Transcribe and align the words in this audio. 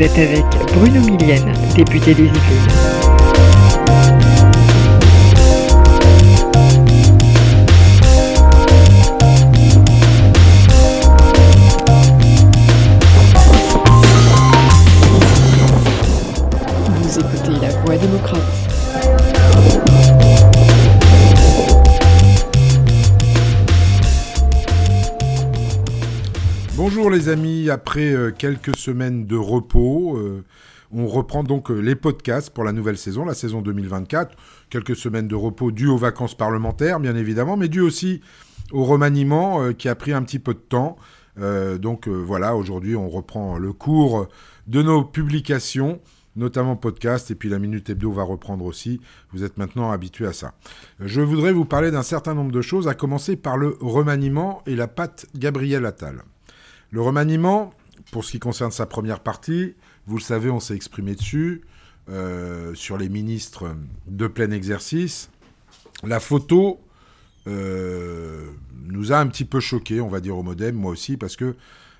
Vous 0.00 0.06
êtes 0.06 0.18
avec 0.18 0.44
Bruno 0.72 1.02
Millienne, 1.02 1.52
député 1.76 2.14
des 2.14 2.22
Yvelines. 2.22 2.79
Bonjour 26.92 27.08
les 27.08 27.28
amis, 27.28 27.70
après 27.70 28.12
euh, 28.12 28.32
quelques 28.36 28.76
semaines 28.76 29.24
de 29.24 29.36
repos, 29.36 30.18
euh, 30.18 30.44
on 30.90 31.06
reprend 31.06 31.44
donc 31.44 31.70
euh, 31.70 31.78
les 31.78 31.94
podcasts 31.94 32.50
pour 32.50 32.64
la 32.64 32.72
nouvelle 32.72 32.98
saison, 32.98 33.24
la 33.24 33.34
saison 33.34 33.62
2024. 33.62 34.36
Quelques 34.70 34.96
semaines 34.96 35.28
de 35.28 35.36
repos 35.36 35.70
dues 35.70 35.86
aux 35.86 35.96
vacances 35.96 36.34
parlementaires, 36.34 36.98
bien 36.98 37.14
évidemment, 37.14 37.56
mais 37.56 37.68
dues 37.68 37.80
aussi 37.80 38.22
au 38.72 38.82
remaniement 38.82 39.72
qui 39.72 39.88
a 39.88 39.94
pris 39.94 40.12
un 40.12 40.24
petit 40.24 40.40
peu 40.40 40.52
de 40.52 40.58
temps. 40.58 40.96
Donc 41.80 42.08
voilà, 42.08 42.56
aujourd'hui 42.56 42.96
on 42.96 43.08
reprend 43.08 43.56
le 43.56 43.72
cours 43.72 44.26
de 44.66 44.82
nos 44.82 45.04
publications 45.04 46.00
notamment 46.34 46.74
podcast, 46.74 47.30
et 47.30 47.36
puis 47.36 47.48
la 47.48 47.60
Minute 47.60 47.88
Hebdo 47.90 48.10
va 48.10 48.24
reprendre 48.24 48.64
aussi. 48.64 49.00
Vous 49.32 49.44
êtes 49.44 49.58
maintenant 49.58 49.92
habitués 49.92 50.26
à 50.26 50.32
ça. 50.32 50.54
Je 50.98 51.20
voudrais 51.20 51.52
vous 51.52 51.64
parler 51.64 51.92
d'un 51.92 52.02
certain 52.02 52.34
nombre 52.34 52.52
de 52.52 52.62
choses, 52.62 52.88
à 52.88 52.94
commencer 52.94 53.36
par 53.36 53.56
le 53.56 53.76
remaniement 53.80 54.62
et 54.66 54.74
la 54.74 54.88
patte 54.88 55.26
Gabriel 55.36 55.86
Attal. 55.86 56.22
Le 56.90 57.00
remaniement, 57.00 57.72
pour 58.10 58.24
ce 58.24 58.32
qui 58.32 58.40
concerne 58.40 58.72
sa 58.72 58.86
première 58.86 59.20
partie, 59.20 59.74
vous 60.06 60.16
le 60.16 60.22
savez, 60.22 60.50
on 60.50 60.60
s'est 60.60 60.74
exprimé 60.74 61.14
dessus, 61.14 61.62
euh, 62.08 62.74
sur 62.74 62.98
les 62.98 63.08
ministres 63.08 63.76
de 64.08 64.26
plein 64.26 64.50
exercice. 64.50 65.30
La 66.02 66.18
photo 66.18 66.80
euh, 67.46 68.50
nous 68.86 69.12
a 69.12 69.18
un 69.18 69.28
petit 69.28 69.44
peu 69.44 69.60
choqué, 69.60 70.00
on 70.00 70.08
va 70.08 70.20
dire 70.20 70.36
au 70.36 70.42
modem, 70.42 70.74
moi 70.74 70.90
aussi, 70.90 71.16
parce 71.16 71.36
que 71.36 71.54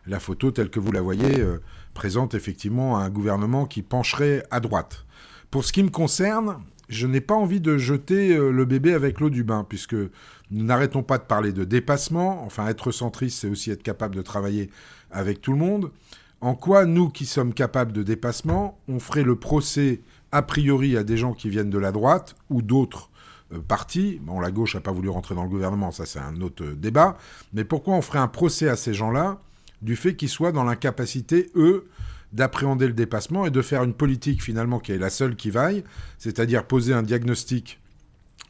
la 0.07 0.19
photo 0.19 0.51
telle 0.51 0.71
que 0.71 0.81
vous 0.81 0.91
la 0.91 1.03
voyez 1.03 1.39
euh, 1.39 1.63
présente 1.95 2.35
effectivement 2.35 2.99
un 2.99 3.11
gouvernement 3.11 3.67
qui 3.67 3.83
pencherait 3.83 4.45
à 4.51 4.59
droite. 4.59 5.05
Pour 5.53 5.65
ce 5.65 5.73
qui 5.73 5.85
me 5.85 5.91
concerne, 5.91 6.57
je 6.91 7.07
n'ai 7.07 7.21
pas 7.21 7.35
envie 7.35 7.61
de 7.61 7.79
jeter 7.79 8.37
euh, 8.37 8.51
le 8.51 8.65
bébé 8.65 8.93
avec 8.93 9.21
l'eau 9.21 9.31
du 9.31 9.45
bain, 9.45 9.65
puisque 9.67 9.95
nous 9.95 10.65
n'arrêtons 10.65 11.03
pas 11.03 11.19
de 11.19 11.23
parler 11.23 11.53
de 11.53 11.65
dépassement. 11.65 12.45
Enfin, 12.45 12.67
être 12.67 12.91
centriste, 12.91 13.39
c'est 13.39 13.49
aussi 13.49 13.71
être 13.71 13.83
capable 13.83 14.17
de 14.17 14.23
travailler 14.23 14.71
avec 15.11 15.41
tout 15.41 15.53
le 15.53 15.59
monde. 15.59 15.93
En 16.41 16.55
quoi, 16.55 16.87
nous 16.87 17.09
qui 17.09 17.27
sommes 17.27 17.55
capables 17.55 17.93
de 17.93 18.03
dépassement, 18.03 18.79
on 18.89 18.99
ferait 18.99 19.23
le 19.23 19.37
procès 19.37 20.01
a 20.33 20.43
priori 20.43 20.97
à 20.97 21.05
des 21.05 21.17
gens 21.17 21.33
qui 21.33 21.49
viennent 21.49 21.71
de 21.71 21.79
la 21.79 21.93
droite 21.93 22.35
ou 22.51 22.61
d'autres 22.61 23.11
euh, 23.53 23.61
partis? 23.61 24.19
Bon, 24.23 24.41
la 24.41 24.51
gauche 24.51 24.75
n'a 24.75 24.81
pas 24.81 24.93
voulu 24.93 25.09
rentrer 25.09 25.35
dans 25.37 25.45
le 25.45 25.49
gouvernement, 25.49 25.93
ça 25.93 26.07
c'est 26.07 26.19
un 26.19 26.41
autre 26.41 26.65
euh, 26.65 26.75
débat. 26.75 27.17
Mais 27.53 27.65
pourquoi 27.65 27.95
on 27.95 28.03
ferait 28.03 28.19
un 28.19 28.29
procès 28.29 28.69
à 28.69 28.77
ces 28.77 28.95
gens-là 28.95 29.41
du 29.81 29.97
fait 29.97 30.17
qu'ils 30.17 30.29
soient 30.29 30.53
dans 30.53 30.65
l'incapacité, 30.65 31.51
eux, 31.55 31.87
d'appréhender 32.33 32.87
le 32.87 32.93
dépassement 32.93 33.47
et 33.47 33.51
de 33.51 33.63
faire 33.63 33.83
une 33.83 33.95
politique 33.95 34.43
finalement 34.43 34.79
qui 34.79 34.93
est 34.93 34.99
la 34.99 35.11
seule 35.11 35.37
qui 35.37 35.51
vaille, 35.51 35.85
c'est-à-dire 36.19 36.65
poser 36.65 36.93
un 36.93 37.03
diagnostic 37.03 37.81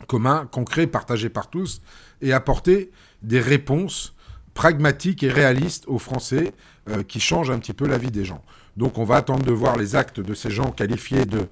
commun, 0.07 0.49
concret, 0.51 0.87
partagé 0.87 1.29
par 1.29 1.49
tous, 1.51 1.83
et 2.23 2.33
apporter 2.33 2.91
des 3.23 3.41
réponses 3.41 4.15
pragmatiques 4.55 5.23
et 5.23 5.31
réalistes 5.31 5.85
aux 5.87 5.99
Français 5.99 6.53
euh, 6.89 7.03
qui 7.03 7.21
changent 7.21 7.51
un 7.51 7.59
petit 7.59 7.73
peu 7.73 7.87
la 7.87 7.99
vie 7.99 8.11
des 8.11 8.25
gens. 8.25 8.43
Donc 8.77 8.99
on 8.99 9.05
va 9.05 9.17
attendre 9.17 9.45
de 9.45 9.53
voir 9.53 9.77
les 9.77 9.97
actes 9.97 10.21
de 10.21 10.35
ces 10.35 10.51
gens 10.51 10.71
qualifiés 10.71 11.27
de, 11.27 11.49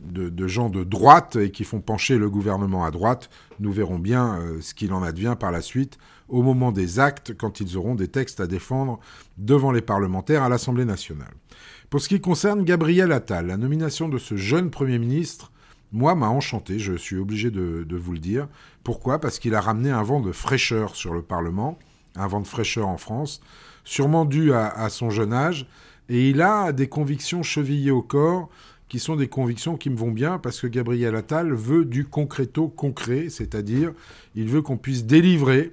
de, 0.00 0.46
gens 0.46 0.70
de 0.70 0.84
droite 0.84 1.36
et 1.36 1.50
qui 1.50 1.64
font 1.64 1.80
pencher 1.80 2.18
le 2.18 2.28
gouvernement 2.28 2.84
à 2.84 2.90
droite. 2.90 3.30
Nous 3.60 3.72
verrons 3.72 3.98
bien 3.98 4.38
euh, 4.38 4.60
ce 4.60 4.74
qu'il 4.74 4.92
en 4.92 5.02
advient 5.02 5.36
par 5.38 5.50
la 5.50 5.62
suite 5.62 5.98
au 6.28 6.42
moment 6.42 6.72
des 6.72 6.98
actes, 6.98 7.36
quand 7.36 7.60
ils 7.60 7.76
auront 7.76 7.94
des 7.94 8.08
textes 8.08 8.40
à 8.40 8.46
défendre 8.46 8.98
devant 9.38 9.72
les 9.72 9.82
parlementaires 9.82 10.42
à 10.42 10.48
l'Assemblée 10.48 10.84
nationale. 10.84 11.34
Pour 11.90 12.00
ce 12.00 12.08
qui 12.08 12.20
concerne 12.20 12.64
Gabriel 12.64 13.12
Attal, 13.12 13.46
la 13.46 13.56
nomination 13.56 14.08
de 14.08 14.18
ce 14.18 14.36
jeune 14.36 14.70
Premier 14.70 14.98
ministre, 14.98 15.52
moi, 15.92 16.16
m'a 16.16 16.28
enchanté, 16.28 16.80
je 16.80 16.94
suis 16.94 17.16
obligé 17.16 17.52
de, 17.52 17.86
vous 17.96 18.12
le 18.12 18.18
dire. 18.18 18.48
Pourquoi? 18.82 19.20
Parce 19.20 19.38
qu'il 19.38 19.54
a 19.54 19.60
ramené 19.60 19.90
un 19.90 20.02
vent 20.02 20.20
de 20.20 20.32
fraîcheur 20.32 20.96
sur 20.96 21.14
le 21.14 21.22
Parlement, 21.22 21.78
un 22.16 22.26
vent 22.26 22.40
de 22.40 22.48
fraîcheur 22.48 22.88
en 22.88 22.96
France, 22.96 23.40
sûrement 23.84 24.24
dû 24.24 24.52
à, 24.52 24.88
son 24.88 25.10
jeune 25.10 25.32
âge, 25.32 25.68
et 26.08 26.30
il 26.30 26.42
a 26.42 26.72
des 26.72 26.88
convictions 26.88 27.44
chevillées 27.44 27.92
au 27.92 28.02
corps 28.02 28.48
qui 28.88 28.98
sont 28.98 29.14
des 29.14 29.28
convictions 29.28 29.76
qui 29.76 29.88
me 29.88 29.96
vont 29.96 30.10
bien 30.10 30.38
parce 30.38 30.60
que 30.60 30.66
Gabriel 30.66 31.14
Attal 31.14 31.52
veut 31.52 31.84
du 31.84 32.04
concreto 32.04 32.68
concret, 32.68 33.28
c'est-à-dire 33.30 33.92
il 34.34 34.48
veut 34.48 34.62
qu'on 34.62 34.76
puisse 34.76 35.04
délivrer 35.04 35.72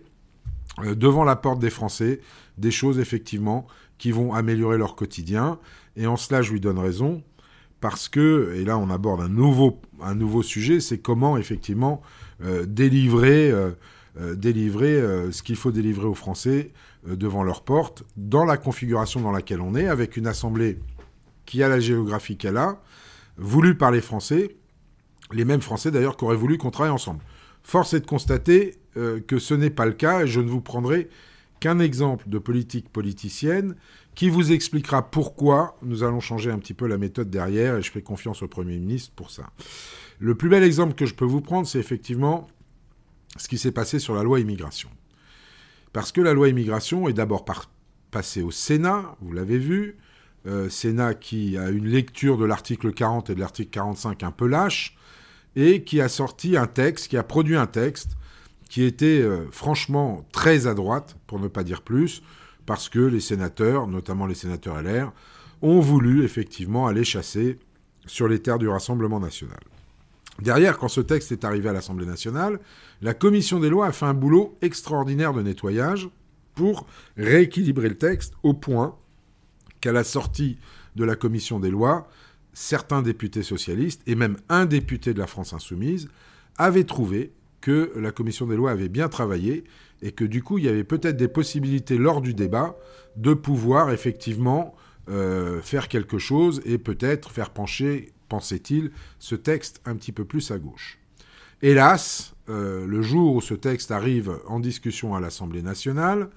devant 0.79 1.23
la 1.23 1.35
porte 1.35 1.59
des 1.59 1.69
Français 1.69 2.21
des 2.57 2.71
choses 2.71 2.99
effectivement 2.99 3.67
qui 3.97 4.11
vont 4.11 4.33
améliorer 4.33 4.77
leur 4.77 4.95
quotidien. 4.95 5.59
Et 5.95 6.07
en 6.07 6.17
cela, 6.17 6.41
je 6.41 6.51
lui 6.51 6.59
donne 6.59 6.79
raison 6.79 7.23
parce 7.81 8.07
que, 8.07 8.53
et 8.55 8.63
là 8.63 8.77
on 8.77 8.89
aborde 8.89 9.21
un 9.21 9.27
nouveau, 9.27 9.81
un 10.01 10.15
nouveau 10.15 10.43
sujet, 10.43 10.79
c'est 10.79 10.99
comment 10.99 11.37
effectivement 11.37 12.01
euh, 12.43 12.65
délivrer, 12.65 13.51
euh, 13.51 13.71
euh, 14.19 14.35
délivrer 14.35 14.93
euh, 14.93 15.31
ce 15.31 15.43
qu'il 15.43 15.55
faut 15.55 15.71
délivrer 15.71 16.05
aux 16.05 16.13
Français 16.13 16.71
euh, 17.07 17.15
devant 17.15 17.43
leur 17.43 17.63
porte, 17.63 18.03
dans 18.15 18.45
la 18.45 18.57
configuration 18.57 19.19
dans 19.19 19.31
laquelle 19.31 19.61
on 19.61 19.75
est, 19.75 19.87
avec 19.87 20.15
une 20.15 20.27
assemblée 20.27 20.79
qui 21.45 21.63
a 21.63 21.69
la 21.69 21.79
géographie 21.79 22.37
qu'elle 22.37 22.57
a, 22.57 22.81
voulue 23.37 23.75
par 23.75 23.91
les 23.91 24.01
Français, 24.01 24.55
les 25.31 25.45
mêmes 25.45 25.61
Français 25.61 25.91
d'ailleurs 25.91 26.17
qui 26.17 26.23
auraient 26.23 26.35
voulu 26.35 26.57
qu'on 26.57 26.71
travaille 26.71 26.91
ensemble. 26.91 27.21
Force 27.63 27.93
est 27.93 28.01
de 28.01 28.05
constater 28.05 28.75
euh, 28.97 29.19
que 29.19 29.39
ce 29.39 29.53
n'est 29.53 29.69
pas 29.69 29.85
le 29.85 29.93
cas, 29.93 30.23
et 30.23 30.27
je 30.27 30.41
ne 30.41 30.49
vous 30.49 30.61
prendrai 30.61 31.09
qu'un 31.59 31.79
exemple 31.79 32.27
de 32.27 32.39
politique 32.39 32.89
politicienne 32.89 33.75
qui 34.15 34.29
vous 34.29 34.51
expliquera 34.51 35.09
pourquoi 35.09 35.77
nous 35.83 36.03
allons 36.03 36.19
changer 36.19 36.51
un 36.51 36.59
petit 36.59 36.73
peu 36.73 36.87
la 36.87 36.97
méthode 36.97 37.29
derrière, 37.29 37.77
et 37.77 37.81
je 37.81 37.91
fais 37.91 38.01
confiance 38.01 38.41
au 38.41 38.47
Premier 38.47 38.77
ministre 38.77 39.11
pour 39.15 39.31
ça. 39.31 39.49
Le 40.19 40.35
plus 40.35 40.49
bel 40.49 40.63
exemple 40.63 40.95
que 40.95 41.05
je 41.05 41.13
peux 41.13 41.25
vous 41.25 41.41
prendre, 41.41 41.67
c'est 41.67 41.79
effectivement 41.79 42.47
ce 43.37 43.47
qui 43.47 43.57
s'est 43.57 43.71
passé 43.71 43.99
sur 43.99 44.15
la 44.15 44.23
loi 44.23 44.39
immigration. 44.39 44.89
Parce 45.93 46.11
que 46.11 46.21
la 46.21 46.33
loi 46.33 46.49
immigration 46.49 47.07
est 47.07 47.13
d'abord 47.13 47.45
passée 48.11 48.41
au 48.41 48.51
Sénat, 48.51 49.15
vous 49.21 49.31
l'avez 49.31 49.57
vu, 49.57 49.97
euh, 50.47 50.69
Sénat 50.69 51.13
qui 51.13 51.57
a 51.57 51.69
une 51.69 51.87
lecture 51.87 52.37
de 52.37 52.45
l'article 52.45 52.91
40 52.93 53.29
et 53.29 53.35
de 53.35 53.39
l'article 53.39 53.69
45 53.69 54.23
un 54.23 54.31
peu 54.31 54.47
lâche, 54.47 54.97
et 55.55 55.83
qui 55.83 56.01
a 56.01 56.09
sorti 56.09 56.57
un 56.57 56.67
texte, 56.67 57.07
qui 57.07 57.17
a 57.17 57.23
produit 57.23 57.55
un 57.55 57.67
texte 57.67 58.17
qui 58.69 58.83
était 58.83 59.21
euh, 59.21 59.47
franchement 59.51 60.25
très 60.31 60.65
à 60.65 60.73
droite, 60.73 61.17
pour 61.27 61.39
ne 61.39 61.47
pas 61.47 61.63
dire 61.63 61.81
plus, 61.81 62.21
parce 62.65 62.87
que 62.87 62.99
les 62.99 63.19
sénateurs, 63.19 63.87
notamment 63.87 64.25
les 64.25 64.35
sénateurs 64.35 64.81
LR, 64.81 65.11
ont 65.61 65.81
voulu 65.81 66.23
effectivement 66.23 66.87
aller 66.87 67.03
chasser 67.03 67.59
sur 68.05 68.27
les 68.27 68.39
terres 68.39 68.59
du 68.59 68.69
Rassemblement 68.69 69.19
national. 69.19 69.59
Derrière, 70.41 70.77
quand 70.77 70.87
ce 70.87 71.01
texte 71.01 71.31
est 71.31 71.43
arrivé 71.43 71.69
à 71.69 71.73
l'Assemblée 71.73 72.05
nationale, 72.05 72.59
la 73.01 73.13
commission 73.13 73.59
des 73.59 73.69
lois 73.69 73.87
a 73.87 73.91
fait 73.91 74.05
un 74.05 74.13
boulot 74.13 74.57
extraordinaire 74.61 75.33
de 75.33 75.41
nettoyage 75.41 76.09
pour 76.55 76.87
rééquilibrer 77.17 77.89
le 77.89 77.97
texte 77.97 78.33
au 78.41 78.53
point 78.53 78.95
qu'à 79.81 79.91
la 79.91 80.03
sortie 80.03 80.57
de 80.95 81.03
la 81.03 81.15
commission 81.15 81.59
des 81.59 81.69
lois, 81.69 82.07
certains 82.53 83.01
députés 83.01 83.43
socialistes 83.43 84.01
et 84.07 84.15
même 84.15 84.37
un 84.49 84.65
député 84.65 85.13
de 85.13 85.19
la 85.19 85.27
France 85.27 85.53
insoumise 85.53 86.09
avaient 86.57 86.83
trouvé 86.83 87.31
que 87.61 87.91
la 87.95 88.11
commission 88.11 88.47
des 88.47 88.55
lois 88.55 88.71
avait 88.71 88.89
bien 88.89 89.07
travaillé 89.07 89.63
et 90.01 90.11
que 90.11 90.25
du 90.25 90.43
coup 90.43 90.57
il 90.57 90.65
y 90.65 90.69
avait 90.69 90.83
peut-être 90.83 91.17
des 91.17 91.27
possibilités 91.27 91.97
lors 91.97 92.21
du 92.21 92.33
débat 92.33 92.75
de 93.15 93.33
pouvoir 93.33 93.91
effectivement 93.91 94.75
euh, 95.09 95.61
faire 95.61 95.87
quelque 95.87 96.17
chose 96.17 96.61
et 96.65 96.77
peut-être 96.77 97.31
faire 97.31 97.51
pencher, 97.51 98.11
pensait-il, 98.29 98.91
ce 99.19 99.35
texte 99.35 99.81
un 99.85 99.95
petit 99.95 100.11
peu 100.11 100.25
plus 100.25 100.51
à 100.51 100.57
gauche. 100.57 100.99
Hélas, 101.61 102.33
euh, 102.49 102.85
le 102.87 103.01
jour 103.01 103.35
où 103.35 103.41
ce 103.41 103.53
texte 103.53 103.91
arrive 103.91 104.39
en 104.47 104.59
discussion 104.59 105.15
à 105.15 105.19
l'Assemblée 105.19 105.61
nationale, 105.61 106.29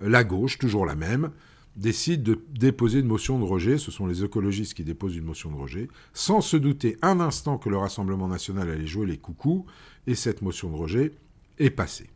la 0.00 0.24
gauche, 0.24 0.58
toujours 0.58 0.86
la 0.86 0.96
même, 0.96 1.30
décide 1.76 2.22
de 2.22 2.40
déposer 2.58 3.00
une 3.00 3.06
motion 3.06 3.38
de 3.38 3.44
rejet, 3.44 3.78
ce 3.78 3.90
sont 3.90 4.06
les 4.06 4.24
écologistes 4.24 4.74
qui 4.74 4.84
déposent 4.84 5.16
une 5.16 5.24
motion 5.24 5.50
de 5.50 5.56
rejet, 5.56 5.88
sans 6.14 6.40
se 6.40 6.56
douter 6.56 6.96
un 7.02 7.20
instant 7.20 7.58
que 7.58 7.68
le 7.68 7.76
Rassemblement 7.76 8.28
national 8.28 8.70
allait 8.70 8.86
jouer 8.86 9.06
les 9.06 9.18
coucous, 9.18 9.66
et 10.06 10.14
cette 10.14 10.42
motion 10.42 10.70
de 10.70 10.76
rejet 10.76 11.12
est 11.58 11.70
passée. 11.70 12.10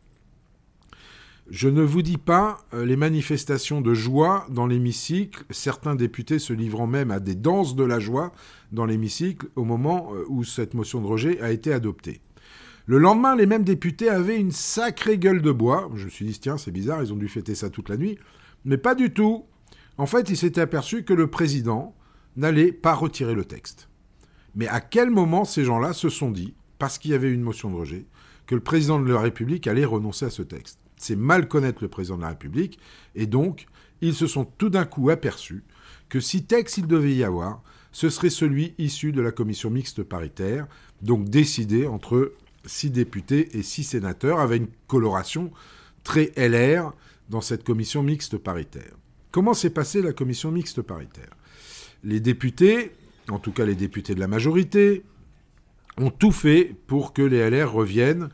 Je 1.49 1.67
ne 1.67 1.81
vous 1.81 2.01
dis 2.01 2.17
pas 2.17 2.59
euh, 2.73 2.85
les 2.85 2.95
manifestations 2.95 3.81
de 3.81 3.93
joie 3.93 4.45
dans 4.49 4.67
l'hémicycle, 4.67 5.43
certains 5.49 5.95
députés 5.95 6.39
se 6.39 6.53
livrant 6.53 6.87
même 6.87 7.11
à 7.11 7.19
des 7.19 7.35
danses 7.35 7.75
de 7.75 7.83
la 7.83 7.99
joie 7.99 8.31
dans 8.71 8.85
l'hémicycle 8.85 9.47
au 9.55 9.65
moment 9.65 10.13
euh, 10.13 10.23
où 10.29 10.43
cette 10.43 10.73
motion 10.75 11.01
de 11.01 11.07
rejet 11.07 11.41
a 11.41 11.51
été 11.51 11.73
adoptée. 11.73 12.21
Le 12.85 12.99
lendemain, 12.99 13.35
les 13.35 13.45
mêmes 13.45 13.63
députés 13.63 14.09
avaient 14.09 14.39
une 14.39 14.51
sacrée 14.51 15.17
gueule 15.17 15.41
de 15.41 15.51
bois. 15.51 15.89
Je 15.95 16.05
me 16.05 16.09
suis 16.09 16.25
dit, 16.25 16.39
tiens, 16.39 16.57
c'est 16.57 16.71
bizarre, 16.71 17.03
ils 17.03 17.11
ont 17.11 17.17
dû 17.17 17.27
fêter 17.27 17.53
ça 17.53 17.69
toute 17.69 17.89
la 17.89 17.97
nuit. 17.97 18.17
Mais 18.65 18.77
pas 18.77 18.95
du 18.95 19.11
tout. 19.11 19.45
En 20.01 20.07
fait, 20.07 20.31
ils 20.31 20.37
s'étaient 20.37 20.61
aperçus 20.61 21.03
que 21.03 21.13
le 21.13 21.29
président 21.29 21.95
n'allait 22.35 22.71
pas 22.71 22.95
retirer 22.95 23.35
le 23.35 23.45
texte. 23.45 23.87
Mais 24.55 24.67
à 24.67 24.81
quel 24.81 25.11
moment 25.11 25.45
ces 25.45 25.63
gens-là 25.63 25.93
se 25.93 26.09
sont 26.09 26.31
dit, 26.31 26.55
parce 26.79 26.97
qu'il 26.97 27.11
y 27.11 27.13
avait 27.13 27.31
une 27.31 27.43
motion 27.43 27.69
de 27.69 27.75
rejet, 27.75 28.07
que 28.47 28.55
le 28.55 28.61
président 28.61 28.99
de 28.99 29.13
la 29.13 29.19
République 29.19 29.67
allait 29.67 29.85
renoncer 29.85 30.25
à 30.25 30.31
ce 30.31 30.41
texte? 30.41 30.79
C'est 30.97 31.15
mal 31.15 31.47
connaître 31.47 31.83
le 31.83 31.87
président 31.87 32.17
de 32.17 32.23
la 32.23 32.29
République, 32.29 32.79
et 33.13 33.27
donc 33.27 33.67
ils 34.01 34.15
se 34.15 34.25
sont 34.25 34.43
tout 34.43 34.71
d'un 34.71 34.85
coup 34.85 35.11
aperçus 35.11 35.63
que 36.09 36.19
si 36.19 36.45
texte 36.45 36.79
il 36.79 36.87
devait 36.87 37.13
y 37.13 37.23
avoir, 37.23 37.61
ce 37.91 38.09
serait 38.09 38.31
celui 38.31 38.73
issu 38.79 39.11
de 39.11 39.21
la 39.21 39.31
commission 39.31 39.69
mixte 39.69 40.01
paritaire, 40.01 40.65
donc 41.03 41.29
décidé 41.29 41.85
entre 41.85 42.33
six 42.65 42.89
députés 42.89 43.55
et 43.55 43.61
six 43.61 43.83
sénateurs, 43.83 44.39
avec 44.39 44.63
une 44.63 44.69
coloration 44.87 45.51
très 46.03 46.31
LR 46.37 46.91
dans 47.29 47.41
cette 47.41 47.63
commission 47.63 48.01
mixte 48.01 48.39
paritaire. 48.39 48.95
Comment 49.31 49.53
s'est 49.53 49.69
passée 49.69 50.01
la 50.01 50.11
commission 50.11 50.51
mixte 50.51 50.81
paritaire? 50.81 51.29
Les 52.03 52.19
députés, 52.19 52.91
en 53.29 53.39
tout 53.39 53.53
cas 53.53 53.65
les 53.65 53.75
députés 53.75 54.13
de 54.13 54.19
la 54.19 54.27
majorité, 54.27 55.03
ont 55.97 56.09
tout 56.09 56.31
fait 56.31 56.75
pour 56.87 57.13
que 57.13 57.21
les 57.21 57.49
LR 57.49 57.71
reviennent 57.71 58.29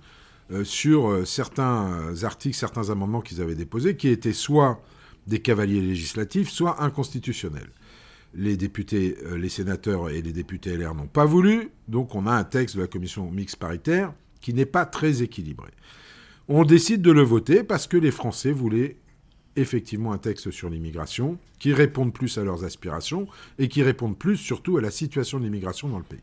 euh, 0.52 0.64
sur 0.64 1.10
euh, 1.10 1.26
certains 1.26 2.24
articles, 2.24 2.56
certains 2.56 2.90
amendements 2.90 3.22
qu'ils 3.22 3.42
avaient 3.42 3.56
déposés, 3.56 3.96
qui 3.96 4.08
étaient 4.08 4.34
soit 4.34 4.82
des 5.28 5.40
cavaliers 5.40 5.82
législatifs, 5.82 6.50
soit 6.50 6.82
inconstitutionnels. 6.82 7.70
Les 8.34 8.58
députés, 8.58 9.18
euh, 9.26 9.38
les 9.38 9.50
sénateurs 9.50 10.10
et 10.10 10.22
les 10.22 10.34
députés 10.34 10.78
LR 10.78 10.96
n'ont 10.96 11.08
pas 11.08 11.26
voulu, 11.26 11.70
donc 11.88 12.16
on 12.16 12.26
a 12.26 12.32
un 12.32 12.44
texte 12.44 12.76
de 12.76 12.82
la 12.82 12.88
commission 12.88 13.30
mixte 13.30 13.58
paritaire 13.58 14.14
qui 14.42 14.54
n'est 14.54 14.66
pas 14.66 14.86
très 14.86 15.22
équilibré. 15.22 15.70
On 16.48 16.64
décide 16.64 17.02
de 17.02 17.12
le 17.12 17.24
voter 17.24 17.64
parce 17.64 17.86
que 17.88 17.98
les 17.98 18.12
Français 18.12 18.52
voulaient 18.52 18.98
effectivement 19.58 20.14
un 20.14 20.18
texte 20.18 20.52
sur 20.52 20.70
l'immigration 20.70 21.38
qui 21.60 21.74
réponde 21.74 22.14
plus 22.14 22.38
à 22.38 22.44
leurs 22.44 22.64
aspirations 22.64 23.28
et 23.60 23.68
qui 23.68 23.84
réponde 23.84 24.18
plus 24.18 24.38
surtout 24.38 24.78
à 24.78 24.82
la 24.82 24.92
situation 24.92 25.40
de 25.40 25.44
l'immigration 25.44 25.90
dans 25.90 25.98
le 25.98 26.04
pays. 26.04 26.22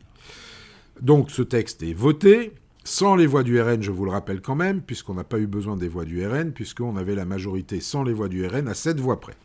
Donc 1.01 1.29
ce 1.29 1.41
texte 1.41 1.83
est 1.83 1.93
voté, 1.93 2.53
sans 2.83 3.15
les 3.15 3.25
voix 3.25 3.43
du 3.43 3.59
RN, 3.59 3.81
je 3.81 3.91
vous 3.91 4.05
le 4.05 4.11
rappelle 4.11 4.41
quand 4.41 4.55
même, 4.55 4.81
puisqu'on 4.81 5.15
n'a 5.15 5.23
pas 5.23 5.39
eu 5.39 5.47
besoin 5.47 5.75
des 5.75 5.87
voix 5.87 6.05
du 6.05 6.25
RN, 6.25 6.51
puisqu'on 6.51 6.95
avait 6.97 7.15
la 7.15 7.25
majorité 7.25 7.81
sans 7.81 8.03
les 8.03 8.13
voix 8.13 8.29
du 8.29 8.45
RN 8.45 8.67
à 8.67 8.73
7 8.73 8.99
voix 8.99 9.19
près. 9.19 9.35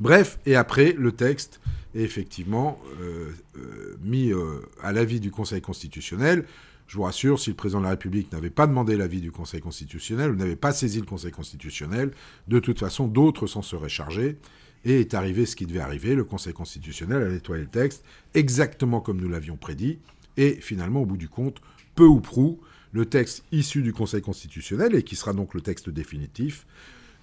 Bref, 0.00 0.38
et 0.46 0.54
après, 0.54 0.92
le 0.92 1.12
texte 1.12 1.60
est 1.94 2.02
effectivement 2.02 2.80
euh, 3.00 3.30
euh, 3.56 3.96
mis 4.02 4.32
euh, 4.32 4.60
à 4.82 4.92
l'avis 4.92 5.20
du 5.20 5.30
Conseil 5.30 5.60
constitutionnel. 5.60 6.44
Je 6.88 6.96
vous 6.96 7.02
rassure, 7.02 7.38
si 7.38 7.50
le 7.50 7.56
président 7.56 7.80
de 7.80 7.84
la 7.84 7.90
République 7.90 8.32
n'avait 8.32 8.48
pas 8.48 8.66
demandé 8.66 8.96
l'avis 8.96 9.20
du 9.20 9.30
Conseil 9.30 9.60
constitutionnel 9.60 10.30
ou 10.30 10.36
n'avait 10.36 10.56
pas 10.56 10.72
saisi 10.72 10.98
le 10.98 11.06
Conseil 11.06 11.30
constitutionnel, 11.30 12.12
de 12.48 12.58
toute 12.58 12.80
façon, 12.80 13.06
d'autres 13.06 13.46
s'en 13.46 13.60
seraient 13.60 13.90
chargés. 13.90 14.38
Et 14.84 15.00
est 15.00 15.12
arrivé 15.12 15.44
ce 15.44 15.54
qui 15.54 15.66
devait 15.66 15.80
arriver. 15.80 16.14
Le 16.14 16.24
Conseil 16.24 16.54
constitutionnel 16.54 17.22
a 17.22 17.28
nettoyé 17.28 17.62
le 17.62 17.68
texte, 17.68 18.04
exactement 18.32 19.00
comme 19.00 19.20
nous 19.20 19.28
l'avions 19.28 19.56
prédit. 19.56 19.98
Et 20.38 20.52
finalement, 20.62 21.02
au 21.02 21.06
bout 21.06 21.18
du 21.18 21.28
compte, 21.28 21.60
peu 21.94 22.06
ou 22.06 22.20
prou, 22.20 22.58
le 22.92 23.04
texte 23.04 23.44
issu 23.52 23.82
du 23.82 23.92
Conseil 23.92 24.22
constitutionnel, 24.22 24.94
et 24.94 25.02
qui 25.02 25.14
sera 25.14 25.34
donc 25.34 25.52
le 25.52 25.60
texte 25.60 25.90
définitif, 25.90 26.64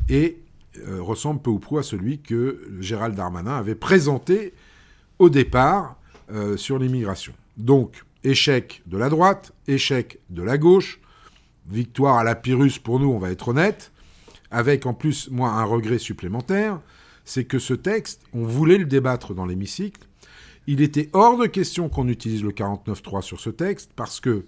et 0.10 0.38
euh, 0.86 1.02
ressemble 1.02 1.42
peu 1.42 1.50
ou 1.50 1.58
prou 1.58 1.80
à 1.80 1.84
celui 1.84 2.20
que 2.20 2.70
Gérald 2.82 3.16
Darmanin 3.16 3.58
avait 3.58 3.74
présenté 3.74 4.54
au 5.18 5.30
départ 5.30 5.98
euh, 6.32 6.56
sur 6.56 6.78
l'immigration. 6.78 7.34
Donc, 7.58 8.04
Échec 8.26 8.82
de 8.88 8.98
la 8.98 9.10
droite, 9.10 9.54
échec 9.68 10.20
de 10.32 10.42
la 10.42 10.58
gauche, 10.58 11.00
victoire 11.68 12.18
à 12.18 12.24
la 12.24 12.34
Pyrrhus 12.34 12.80
pour 12.84 13.00
nous, 13.00 13.12
on 13.12 13.20
va 13.20 13.30
être 13.30 13.50
honnête, 13.50 13.92
avec 14.50 14.88
en 14.88 14.96
plus, 14.96 15.30
moi, 15.30 15.50
un 15.50 15.64
regret 15.64 16.00
supplémentaire, 16.00 16.82
c'est 17.24 17.46
que 17.46 17.60
ce 17.60 17.76
texte, 17.76 18.24
on 18.34 18.44
voulait 18.44 18.80
le 18.80 18.86
débattre 18.86 19.36
dans 19.36 19.46
l'hémicycle. 19.46 20.02
Il 20.66 20.82
était 20.82 21.12
hors 21.14 21.38
de 21.38 21.46
question 21.46 21.88
qu'on 21.88 22.08
utilise 22.08 22.44
le 22.44 22.50
49.3 22.50 23.22
sur 23.22 23.40
ce 23.40 23.52
texte, 23.52 23.92
parce 23.96 24.20
que, 24.20 24.46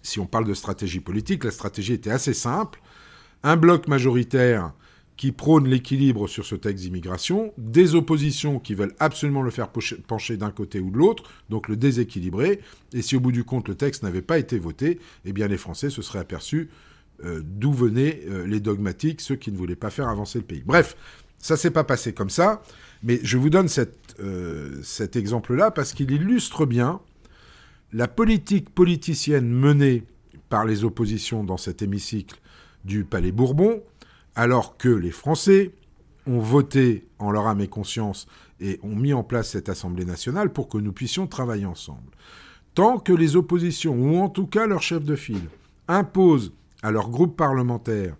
si 0.00 0.18
on 0.18 0.26
parle 0.26 0.46
de 0.46 0.54
stratégie 0.54 1.00
politique, 1.00 1.44
la 1.44 1.50
stratégie 1.50 1.92
était 1.92 2.10
assez 2.10 2.32
simple. 2.32 2.80
Un 3.42 3.58
bloc 3.58 3.88
majoritaire 3.88 4.72
qui 5.20 5.32
prône 5.32 5.68
l'équilibre 5.68 6.28
sur 6.28 6.46
ce 6.46 6.54
texte 6.54 6.82
d'immigration, 6.82 7.52
des 7.58 7.94
oppositions 7.94 8.58
qui 8.58 8.72
veulent 8.72 8.94
absolument 9.00 9.42
le 9.42 9.50
faire 9.50 9.68
pencher 9.68 10.38
d'un 10.38 10.50
côté 10.50 10.80
ou 10.80 10.90
de 10.90 10.96
l'autre, 10.96 11.24
donc 11.50 11.68
le 11.68 11.76
déséquilibrer, 11.76 12.60
et 12.94 13.02
si 13.02 13.16
au 13.16 13.20
bout 13.20 13.30
du 13.30 13.44
compte 13.44 13.68
le 13.68 13.74
texte 13.74 14.02
n'avait 14.02 14.22
pas 14.22 14.38
été 14.38 14.58
voté, 14.58 14.98
eh 15.26 15.34
bien 15.34 15.46
les 15.46 15.58
Français 15.58 15.90
se 15.90 16.00
seraient 16.00 16.20
aperçus 16.20 16.70
euh, 17.22 17.42
d'où 17.44 17.70
venaient 17.70 18.22
euh, 18.30 18.46
les 18.46 18.60
dogmatiques, 18.60 19.20
ceux 19.20 19.36
qui 19.36 19.52
ne 19.52 19.58
voulaient 19.58 19.76
pas 19.76 19.90
faire 19.90 20.08
avancer 20.08 20.38
le 20.38 20.44
pays. 20.46 20.62
Bref, 20.64 20.96
ça 21.36 21.58
s'est 21.58 21.70
pas 21.70 21.84
passé 21.84 22.14
comme 22.14 22.30
ça, 22.30 22.62
mais 23.02 23.20
je 23.22 23.36
vous 23.36 23.50
donne 23.50 23.68
euh, 24.20 24.80
cet 24.82 25.16
exemple-là 25.16 25.70
parce 25.70 25.92
qu'il 25.92 26.10
illustre 26.12 26.64
bien 26.64 26.98
la 27.92 28.08
politique 28.08 28.70
politicienne 28.70 29.50
menée 29.50 30.02
par 30.48 30.64
les 30.64 30.82
oppositions 30.82 31.44
dans 31.44 31.58
cet 31.58 31.82
hémicycle 31.82 32.40
du 32.86 33.04
Palais 33.04 33.32
Bourbon, 33.32 33.82
alors 34.40 34.78
que 34.78 34.88
les 34.88 35.10
Français 35.10 35.70
ont 36.26 36.38
voté 36.38 37.06
en 37.18 37.30
leur 37.30 37.46
âme 37.46 37.60
et 37.60 37.68
conscience 37.68 38.26
et 38.58 38.80
ont 38.82 38.96
mis 38.96 39.12
en 39.12 39.22
place 39.22 39.50
cette 39.50 39.68
Assemblée 39.68 40.06
nationale 40.06 40.50
pour 40.50 40.70
que 40.70 40.78
nous 40.78 40.94
puissions 40.94 41.26
travailler 41.26 41.66
ensemble. 41.66 42.10
Tant 42.72 42.98
que 42.98 43.12
les 43.12 43.36
oppositions, 43.36 43.94
ou 43.94 44.16
en 44.16 44.30
tout 44.30 44.46
cas 44.46 44.66
leurs 44.66 44.80
chefs 44.80 45.04
de 45.04 45.14
file, 45.14 45.50
imposent 45.88 46.54
à 46.82 46.90
leur 46.90 47.10
groupe 47.10 47.36
parlementaire 47.36 48.16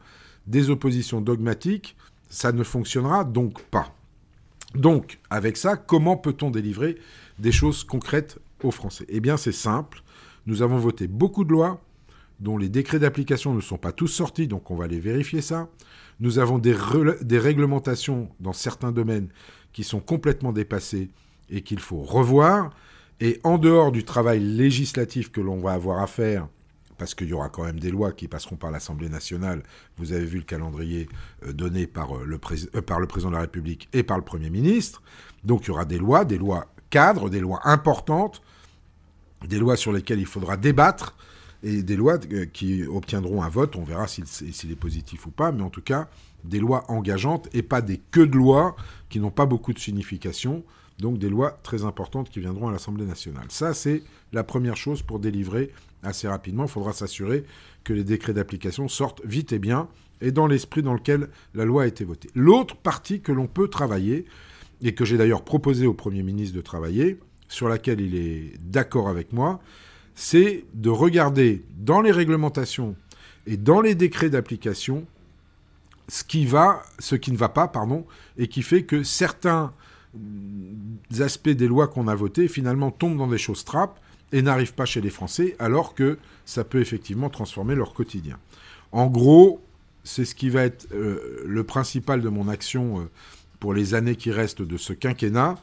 des 0.46 0.68
oppositions 0.68 1.22
dogmatiques, 1.22 1.96
ça 2.28 2.52
ne 2.52 2.64
fonctionnera 2.64 3.24
donc 3.24 3.62
pas. 3.62 3.94
Donc, 4.74 5.20
avec 5.30 5.56
ça, 5.56 5.78
comment 5.78 6.18
peut-on 6.18 6.50
délivrer 6.50 6.98
des 7.38 7.50
choses 7.50 7.82
concrètes 7.82 8.38
aux 8.62 8.70
Français? 8.70 9.06
Eh 9.08 9.20
bien, 9.20 9.38
c'est 9.38 9.52
simple. 9.52 10.02
Nous 10.44 10.60
avons 10.60 10.76
voté 10.76 11.06
beaucoup 11.06 11.44
de 11.44 11.52
lois 11.52 11.80
dont 12.40 12.58
les 12.58 12.68
décrets 12.68 12.98
d'application 12.98 13.54
ne 13.54 13.60
sont 13.60 13.78
pas 13.78 13.92
tous 13.92 14.08
sortis, 14.08 14.48
donc 14.48 14.70
on 14.70 14.74
va 14.74 14.84
aller 14.84 15.00
vérifier 15.00 15.40
ça. 15.40 15.68
Nous 16.20 16.38
avons 16.38 16.58
des, 16.58 16.74
réglementations 17.38 18.28
dans 18.40 18.52
certains 18.52 18.92
domaines 18.92 19.28
qui 19.72 19.84
sont 19.84 20.00
complètement 20.00 20.52
dépassées 20.52 21.08
et 21.48 21.62
qu'il 21.62 21.80
faut 21.80 22.02
revoir. 22.02 22.70
Et 23.20 23.40
en 23.42 23.58
dehors 23.58 23.92
du 23.92 24.04
travail 24.04 24.40
législatif 24.40 25.30
que 25.32 25.40
l'on 25.40 25.60
va 25.60 25.72
avoir 25.72 26.00
à 26.02 26.06
faire, 26.06 26.48
parce 26.98 27.14
qu'il 27.14 27.28
y 27.28 27.32
aura 27.32 27.48
quand 27.48 27.64
même 27.64 27.80
des 27.80 27.90
lois 27.90 28.12
qui 28.12 28.28
passeront 28.28 28.56
par 28.56 28.70
l'Assemblée 28.70 29.08
nationale, 29.08 29.62
vous 29.96 30.12
avez 30.12 30.26
vu 30.26 30.38
le 30.38 30.44
calendrier 30.44 31.08
euh, 31.46 31.52
donné 31.52 31.88
euh, 31.96 32.38
euh, 32.74 32.82
par 32.82 33.00
le 33.00 33.06
président 33.06 33.30
de 33.30 33.36
la 33.36 33.40
République 33.40 33.88
et 33.94 34.02
par 34.02 34.18
le 34.18 34.24
Premier 34.24 34.50
ministre, 34.50 35.02
donc 35.42 35.64
il 35.64 35.68
y 35.68 35.70
aura 35.70 35.86
des 35.86 35.96
lois, 35.98 36.26
des 36.26 36.36
lois 36.36 36.66
cadres, 36.90 37.30
des 37.30 37.40
lois 37.40 37.60
importantes, 37.64 38.42
des 39.46 39.58
lois 39.58 39.76
sur 39.76 39.92
lesquelles 39.92 40.20
il 40.20 40.26
faudra 40.26 40.58
débattre, 40.58 41.16
et 41.62 41.82
des 41.82 41.96
lois 41.96 42.18
euh, 42.32 42.46
qui 42.46 42.84
obtiendront 42.84 43.42
un 43.42 43.48
vote, 43.48 43.76
on 43.76 43.84
verra 43.84 44.06
s'il 44.08 44.72
est 44.72 44.76
positif 44.76 45.26
ou 45.26 45.30
pas, 45.30 45.52
mais 45.52 45.62
en 45.62 45.70
tout 45.70 45.82
cas 45.82 46.08
des 46.44 46.58
lois 46.58 46.84
engageantes 46.90 47.48
et 47.52 47.62
pas 47.62 47.82
des 47.82 47.98
queues 47.98 48.26
de 48.26 48.36
lois 48.36 48.74
qui 49.10 49.20
n'ont 49.20 49.30
pas 49.30 49.46
beaucoup 49.46 49.72
de 49.74 49.78
signification, 49.78 50.64
donc 50.98 51.18
des 51.18 51.28
lois 51.28 51.58
très 51.62 51.84
importantes 51.84 52.30
qui 52.30 52.40
viendront 52.40 52.68
à 52.68 52.72
l'Assemblée 52.72 53.04
nationale. 53.04 53.44
Ça, 53.48 53.74
c'est 53.74 54.02
la 54.32 54.42
première 54.42 54.76
chose 54.76 55.02
pour 55.02 55.18
délivrer 55.18 55.70
assez 56.02 56.28
rapidement. 56.28 56.64
Il 56.64 56.70
faudra 56.70 56.94
s'assurer 56.94 57.44
que 57.84 57.92
les 57.92 58.04
décrets 58.04 58.32
d'application 58.32 58.88
sortent 58.88 59.20
vite 59.24 59.52
et 59.52 59.58
bien 59.58 59.88
et 60.22 60.32
dans 60.32 60.46
l'esprit 60.46 60.82
dans 60.82 60.94
lequel 60.94 61.28
la 61.54 61.64
loi 61.64 61.84
a 61.84 61.86
été 61.86 62.04
votée. 62.04 62.30
L'autre 62.34 62.76
partie 62.76 63.20
que 63.20 63.32
l'on 63.32 63.46
peut 63.46 63.68
travailler, 63.68 64.26
et 64.82 64.94
que 64.94 65.04
j'ai 65.04 65.16
d'ailleurs 65.16 65.44
proposé 65.44 65.86
au 65.86 65.94
Premier 65.94 66.22
ministre 66.22 66.56
de 66.56 66.60
travailler, 66.60 67.18
sur 67.48 67.68
laquelle 67.68 68.00
il 68.00 68.14
est 68.14 68.58
d'accord 68.60 69.08
avec 69.08 69.32
moi, 69.32 69.60
c'est 70.20 70.64
de 70.74 70.90
regarder 70.90 71.64
dans 71.78 72.02
les 72.02 72.10
réglementations 72.10 72.94
et 73.46 73.56
dans 73.56 73.80
les 73.80 73.94
décrets 73.94 74.28
d'application 74.28 75.06
ce 76.08 76.24
qui 76.24 76.44
va, 76.44 76.82
ce 76.98 77.14
qui 77.14 77.32
ne 77.32 77.38
va 77.38 77.48
pas, 77.48 77.68
pardon, 77.68 78.04
et 78.36 78.46
qui 78.46 78.60
fait 78.60 78.82
que 78.82 79.02
certains 79.02 79.72
aspects 81.20 81.48
des 81.48 81.66
lois 81.66 81.88
qu'on 81.88 82.06
a 82.06 82.14
votées 82.14 82.48
finalement 82.48 82.90
tombent 82.90 83.16
dans 83.16 83.28
des 83.28 83.38
choses 83.38 83.64
trappes 83.64 83.98
et 84.30 84.42
n'arrivent 84.42 84.74
pas 84.74 84.84
chez 84.84 85.00
les 85.00 85.08
Français, 85.08 85.56
alors 85.58 85.94
que 85.94 86.18
ça 86.44 86.64
peut 86.64 86.80
effectivement 86.80 87.30
transformer 87.30 87.74
leur 87.74 87.94
quotidien. 87.94 88.38
En 88.92 89.06
gros, 89.06 89.62
c'est 90.04 90.26
ce 90.26 90.34
qui 90.34 90.50
va 90.50 90.64
être 90.64 90.86
euh, 90.92 91.44
le 91.46 91.64
principal 91.64 92.20
de 92.20 92.28
mon 92.28 92.46
action 92.48 93.00
euh, 93.00 93.04
pour 93.58 93.72
les 93.72 93.94
années 93.94 94.16
qui 94.16 94.32
restent 94.32 94.60
de 94.60 94.76
ce 94.76 94.92
quinquennat, 94.92 95.56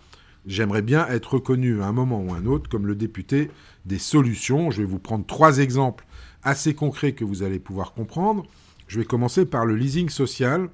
J'aimerais 0.47 0.81
bien 0.81 1.05
être 1.09 1.33
reconnu 1.33 1.81
à 1.81 1.87
un 1.87 1.91
moment 1.91 2.23
ou 2.23 2.33
à 2.33 2.37
un 2.37 2.45
autre 2.45 2.69
comme 2.69 2.87
le 2.87 2.95
député 2.95 3.51
des 3.85 3.99
solutions. 3.99 4.71
Je 4.71 4.81
vais 4.81 4.87
vous 4.87 4.97
prendre 4.97 5.25
trois 5.25 5.57
exemples 5.57 6.05
assez 6.41 6.73
concrets 6.73 7.11
que 7.11 7.25
vous 7.25 7.43
allez 7.43 7.59
pouvoir 7.59 7.93
comprendre. 7.93 8.45
Je 8.87 8.97
vais 8.97 9.05
commencer 9.05 9.45
par 9.45 9.65
le 9.65 9.75
leasing 9.75 10.07
social 10.07 10.69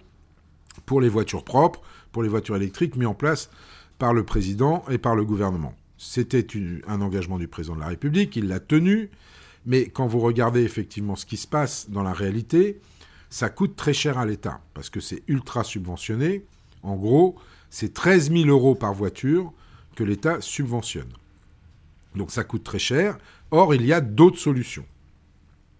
pour 0.85 1.01
les 1.01 1.09
voitures 1.09 1.43
propres, 1.43 1.81
pour 2.11 2.21
les 2.21 2.29
voitures 2.29 2.55
électriques 2.55 2.95
mis 2.95 3.07
en 3.07 3.15
place 3.15 3.49
par 3.97 4.13
le 4.13 4.23
président 4.23 4.83
et 4.91 4.99
par 4.99 5.15
le 5.15 5.25
gouvernement. 5.25 5.73
C'était 5.97 6.45
un 6.87 7.01
engagement 7.01 7.39
du 7.39 7.47
président 7.47 7.75
de 7.75 7.79
la 7.79 7.87
République, 7.87 8.35
il 8.35 8.47
l'a 8.47 8.59
tenu, 8.59 9.09
mais 9.65 9.85
quand 9.85 10.05
vous 10.05 10.19
regardez 10.19 10.61
effectivement 10.61 11.15
ce 11.15 11.25
qui 11.25 11.37
se 11.37 11.47
passe 11.47 11.89
dans 11.89 12.03
la 12.03 12.13
réalité, 12.13 12.79
ça 13.31 13.49
coûte 13.49 13.75
très 13.75 13.93
cher 13.93 14.19
à 14.19 14.25
l'État, 14.25 14.61
parce 14.75 14.91
que 14.91 14.99
c'est 14.99 15.23
ultra 15.27 15.63
subventionné. 15.63 16.45
En 16.83 16.95
gros, 16.95 17.35
c'est 17.71 17.93
13 17.93 18.31
000 18.31 18.45
euros 18.49 18.75
par 18.75 18.93
voiture 18.93 19.51
que 19.95 20.03
l'État 20.03 20.41
subventionne. 20.41 21.11
Donc 22.15 22.31
ça 22.31 22.43
coûte 22.43 22.63
très 22.63 22.79
cher. 22.79 23.17
Or, 23.51 23.73
il 23.73 23.85
y 23.85 23.93
a 23.93 24.01
d'autres 24.01 24.39
solutions, 24.39 24.85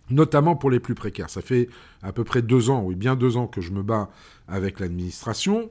notamment 0.10 0.56
pour 0.56 0.72
les 0.72 0.80
plus 0.80 0.96
précaires. 0.96 1.30
Ça 1.30 1.42
fait 1.42 1.70
à 2.02 2.12
peu 2.12 2.24
près 2.24 2.42
deux 2.42 2.70
ans, 2.70 2.84
oui, 2.84 2.96
bien 2.96 3.16
deux 3.16 3.38
ans 3.38 3.48
que 3.48 3.62
je 3.62 3.72
me 3.72 3.84
bats 3.84 4.10
avec 4.48 4.80
l'administration 4.80 5.70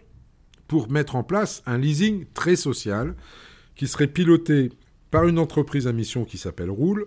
pour 0.69 0.91
mettre 0.91 1.17
en 1.17 1.23
place 1.23 1.63
un 1.67 1.79
leasing 1.79 2.25
très 2.35 2.57
social 2.57 3.15
qui 3.75 3.87
serait 3.87 4.07
piloté 4.07 4.71
par 5.11 5.27
une 5.27 5.39
entreprise 5.39 5.87
à 5.87 5.93
mission 5.93 6.25
qui 6.25 6.39
s'appelle 6.39 6.71
Roule, 6.71 7.07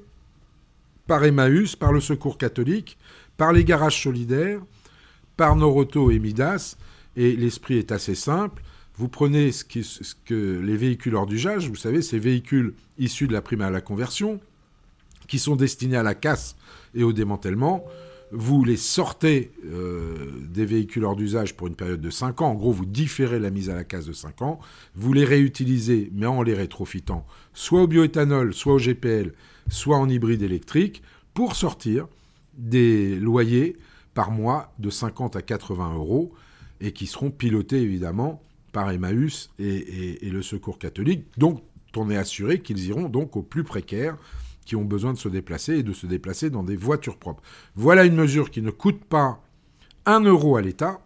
par 1.07 1.23
Emmaüs, 1.23 1.75
par 1.75 1.91
le 1.91 1.99
Secours 1.99 2.37
catholique, 2.37 2.97
par 3.37 3.53
les 3.53 3.63
garages 3.63 4.01
solidaires, 4.01 4.61
par 5.37 5.55
Noroto 5.55 6.11
et 6.11 6.19
Midas. 6.19 6.77
Et 7.15 7.35
l'esprit 7.35 7.77
est 7.77 7.91
assez 7.91 8.15
simple. 8.15 8.61
Vous 8.97 9.09
prenez 9.09 9.51
ce, 9.51 9.63
que 10.25 10.59
les 10.59 10.77
véhicules 10.77 11.15
hors 11.15 11.25
d'usage, 11.25 11.69
vous 11.69 11.75
savez, 11.75 12.01
ces 12.01 12.19
véhicules 12.19 12.73
issus 12.97 13.27
de 13.27 13.33
la 13.33 13.41
prime 13.41 13.61
à 13.61 13.69
la 13.69 13.81
conversion, 13.81 14.39
qui 15.27 15.39
sont 15.39 15.55
destinés 15.55 15.97
à 15.97 16.03
la 16.03 16.15
casse 16.15 16.55
et 16.93 17.03
au 17.03 17.11
démantèlement, 17.11 17.85
vous 18.31 18.63
les 18.63 18.77
sortez 18.77 19.51
euh, 19.65 20.31
des 20.49 20.65
véhicules 20.65 21.03
hors 21.03 21.15
d'usage 21.15 21.55
pour 21.55 21.67
une 21.67 21.75
période 21.75 22.01
de 22.01 22.09
5 22.09 22.41
ans. 22.41 22.51
En 22.51 22.55
gros, 22.55 22.71
vous 22.71 22.85
différez 22.85 23.39
la 23.39 23.49
mise 23.49 23.69
à 23.69 23.75
la 23.75 23.83
casse 23.83 24.05
de 24.05 24.13
5 24.13 24.41
ans. 24.41 24.59
Vous 24.95 25.13
les 25.13 25.25
réutilisez, 25.25 26.09
mais 26.13 26.25
en 26.25 26.41
les 26.41 26.53
rétrofitant, 26.53 27.25
soit 27.53 27.81
au 27.81 27.87
bioéthanol, 27.87 28.53
soit 28.53 28.73
au 28.73 28.79
GPL, 28.79 29.33
soit 29.69 29.97
en 29.97 30.09
hybride 30.09 30.41
électrique, 30.41 31.03
pour 31.33 31.55
sortir 31.55 32.07
des 32.57 33.15
loyers 33.15 33.77
par 34.13 34.31
mois 34.31 34.73
de 34.79 34.89
50 34.89 35.35
à 35.35 35.41
80 35.41 35.95
euros 35.95 36.33
et 36.81 36.93
qui 36.93 37.07
seront 37.07 37.31
pilotés 37.31 37.81
évidemment 37.81 38.41
par 38.75 38.91
Emmaüs 38.91 39.51
et, 39.57 40.19
le 40.21 40.41
Secours 40.41 40.77
catholique. 40.77 41.23
Donc, 41.37 41.63
on 41.95 42.09
est 42.09 42.17
assuré 42.17 42.59
qu'ils 42.59 42.85
iront 42.87 43.07
donc 43.07 43.37
aux 43.37 43.41
plus 43.41 43.63
précaires 43.63 44.17
qui 44.65 44.75
ont 44.75 44.83
besoin 44.83 45.13
de 45.13 45.17
se 45.17 45.29
déplacer 45.29 45.77
et 45.77 45.83
de 45.83 45.93
se 45.93 46.05
déplacer 46.05 46.49
dans 46.49 46.61
des 46.61 46.75
voitures 46.75 47.15
propres. 47.15 47.41
Voilà 47.75 48.03
une 48.03 48.15
mesure 48.15 48.51
qui 48.51 48.61
ne 48.61 48.71
coûte 48.71 49.01
pas 49.05 49.41
un 50.05 50.19
euro 50.19 50.57
à 50.57 50.61
l'État, 50.61 50.99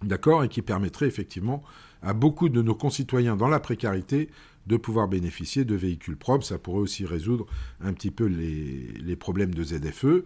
d'accord, 0.00 0.44
et 0.44 0.48
qui 0.48 0.62
permettrait 0.62 1.08
effectivement 1.08 1.64
à 2.02 2.12
beaucoup 2.12 2.48
de 2.48 2.62
nos 2.62 2.76
concitoyens 2.76 3.34
dans 3.34 3.48
la 3.48 3.58
précarité 3.58 4.30
de 4.68 4.76
pouvoir 4.76 5.08
bénéficier 5.08 5.64
de 5.64 5.74
véhicules 5.74 6.16
propres. 6.16 6.44
Ça 6.44 6.56
pourrait 6.56 6.82
aussi 6.82 7.04
résoudre 7.04 7.46
un 7.80 7.94
petit 7.94 8.12
peu 8.12 8.26
les, 8.26 9.16
problèmes 9.16 9.56
de 9.56 9.64
ZFE. 9.64 10.22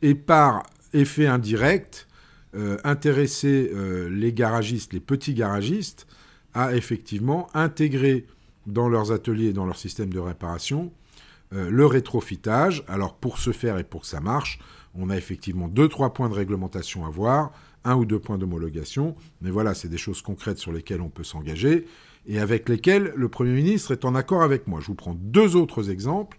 Et 0.00 0.14
par 0.14 0.62
effet 0.94 1.26
indirect, 1.26 2.08
euh, 2.54 2.76
intéresser 2.84 3.70
euh, 3.74 4.08
les 4.10 4.32
garagistes, 4.32 4.92
les 4.92 5.00
petits 5.00 5.34
garagistes, 5.34 6.06
à 6.54 6.74
effectivement 6.74 7.48
intégrer 7.54 8.26
dans 8.66 8.88
leurs 8.88 9.10
ateliers 9.12 9.52
dans 9.52 9.66
leur 9.66 9.78
système 9.78 10.12
de 10.12 10.18
réparation 10.18 10.92
euh, 11.54 11.70
le 11.70 11.86
rétrofitage. 11.86 12.82
Alors 12.88 13.14
pour 13.14 13.38
ce 13.38 13.52
faire 13.52 13.78
et 13.78 13.84
pour 13.84 14.02
que 14.02 14.06
ça 14.06 14.20
marche, 14.20 14.58
on 14.94 15.10
a 15.10 15.16
effectivement 15.16 15.68
deux, 15.68 15.88
trois 15.88 16.14
points 16.14 16.28
de 16.28 16.34
réglementation 16.34 17.04
à 17.04 17.10
voir, 17.10 17.52
un 17.84 17.96
ou 17.96 18.04
deux 18.04 18.18
points 18.18 18.38
d'homologation. 18.38 19.16
Mais 19.40 19.50
voilà, 19.50 19.74
c'est 19.74 19.88
des 19.88 19.98
choses 19.98 20.22
concrètes 20.22 20.58
sur 20.58 20.72
lesquelles 20.72 21.00
on 21.00 21.10
peut 21.10 21.24
s'engager 21.24 21.86
et 22.26 22.38
avec 22.38 22.68
lesquelles 22.68 23.12
le 23.16 23.28
Premier 23.28 23.52
ministre 23.52 23.92
est 23.92 24.04
en 24.04 24.14
accord 24.14 24.42
avec 24.42 24.66
moi. 24.66 24.80
Je 24.80 24.86
vous 24.86 24.94
prends 24.94 25.14
deux 25.14 25.56
autres 25.56 25.90
exemples 25.90 26.38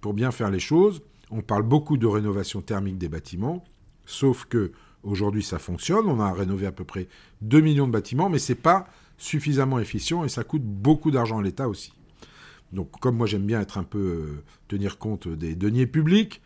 pour 0.00 0.14
bien 0.14 0.30
faire 0.30 0.50
les 0.50 0.60
choses. 0.60 1.02
On 1.30 1.42
parle 1.42 1.64
beaucoup 1.64 1.96
de 1.96 2.06
rénovation 2.06 2.62
thermique 2.62 2.98
des 2.98 3.08
bâtiments, 3.08 3.64
sauf 4.06 4.44
que 4.44 4.72
aujourd'hui 5.06 5.42
ça 5.42 5.58
fonctionne. 5.58 6.06
On 6.06 6.20
a 6.20 6.32
rénové 6.32 6.66
à 6.66 6.72
peu 6.72 6.84
près 6.84 7.08
2 7.42 7.60
millions 7.60 7.86
de 7.86 7.92
bâtiments, 7.92 8.28
mais 8.28 8.38
ce 8.38 8.52
n'est 8.52 8.58
pas 8.58 8.86
suffisamment 9.18 9.78
efficient 9.78 10.24
et 10.24 10.28
ça 10.28 10.44
coûte 10.44 10.62
beaucoup 10.62 11.10
d'argent 11.10 11.38
à 11.38 11.42
l'État 11.42 11.68
aussi. 11.68 11.92
Donc, 12.72 12.90
comme 13.00 13.16
moi 13.16 13.26
j'aime 13.26 13.46
bien 13.46 13.60
être 13.60 13.78
un 13.78 13.84
peu 13.84 13.98
euh, 13.98 14.42
tenir 14.68 14.98
compte 14.98 15.28
des 15.28 15.54
deniers 15.54 15.86
publics, 15.86 16.42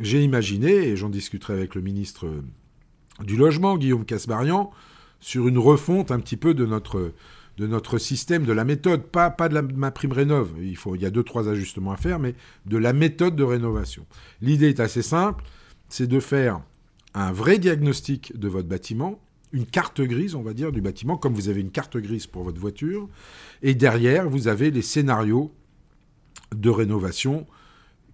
j'ai 0.00 0.22
imaginé, 0.22 0.88
et 0.88 0.96
j'en 0.96 1.08
discuterai 1.08 1.52
avec 1.52 1.74
le 1.74 1.80
ministre 1.80 2.26
euh, 2.26 2.42
du 3.22 3.36
Logement, 3.36 3.76
Guillaume 3.76 4.04
Casbarian, 4.04 4.70
sur 5.20 5.46
une 5.48 5.58
refonte 5.58 6.10
un 6.10 6.18
petit 6.18 6.36
peu 6.36 6.52
de 6.54 6.66
notre, 6.66 7.12
notre 7.58 7.98
système, 7.98 8.44
de 8.44 8.52
la 8.52 8.64
méthode, 8.64 9.04
pas, 9.04 9.30
pas 9.30 9.48
de 9.48 9.54
la, 9.54 9.62
ma 9.62 9.90
prime 9.90 10.12
rénov. 10.12 10.52
Il, 10.60 10.76
faut, 10.76 10.96
il 10.96 11.02
y 11.02 11.06
a 11.06 11.10
deux, 11.10 11.22
trois 11.22 11.48
ajustements 11.48 11.92
à 11.92 11.96
faire, 11.96 12.18
mais 12.18 12.34
de 12.66 12.76
la 12.76 12.92
méthode 12.92 13.36
de 13.36 13.44
rénovation. 13.44 14.06
L'idée 14.40 14.68
est 14.68 14.80
assez 14.80 15.02
simple, 15.02 15.44
c'est 15.88 16.08
de 16.08 16.20
faire 16.20 16.60
un 17.14 17.32
vrai 17.32 17.58
diagnostic 17.58 18.36
de 18.38 18.48
votre 18.48 18.68
bâtiment, 18.68 19.20
une 19.52 19.66
carte 19.66 20.00
grise, 20.00 20.34
on 20.34 20.42
va 20.42 20.52
dire, 20.52 20.72
du 20.72 20.80
bâtiment, 20.80 21.16
comme 21.16 21.34
vous 21.34 21.48
avez 21.48 21.60
une 21.60 21.70
carte 21.70 21.96
grise 21.96 22.26
pour 22.26 22.42
votre 22.42 22.60
voiture. 22.60 23.08
Et 23.62 23.74
derrière, 23.74 24.28
vous 24.28 24.48
avez 24.48 24.70
les 24.70 24.82
scénarios 24.82 25.52
de 26.54 26.70
rénovation 26.70 27.46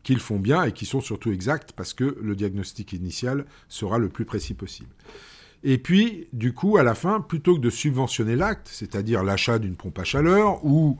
qu'ils 0.03 0.21
font 0.21 0.39
bien 0.39 0.65
et 0.65 0.73
qui 0.73 0.87
sont 0.87 1.01
surtout 1.01 1.33
exacts 1.33 1.73
parce 1.73 1.95
que 1.95 2.17
le 2.21 2.37
diagnostic 2.37 2.93
initial 2.93 3.47
sera 3.69 3.99
le 3.99 4.09
plus 4.09 4.25
précis 4.25 4.55
possible. 4.55 4.91
Et 5.63 5.79
puis, 5.79 6.29
du 6.33 6.55
coup, 6.55 6.79
à 6.79 6.83
la 6.83 6.95
fin, 6.95 7.21
plutôt 7.21 7.55
que 7.55 7.61
de 7.61 7.71
subventionner 7.71 8.37
l'acte, 8.37 8.69
c'est-à-dire 8.71 9.23
l'achat 9.23 9.59
d'une 9.59 9.77
pompe 9.77 9.99
à 9.99 10.05
chaleur 10.05 10.65
ou, 10.65 10.99